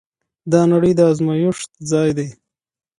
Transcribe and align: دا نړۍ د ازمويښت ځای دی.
دا 0.51 0.61
نړۍ 0.73 0.91
د 0.95 1.01
ازمويښت 1.11 1.69
ځای 1.91 2.09
دی. 2.17 2.27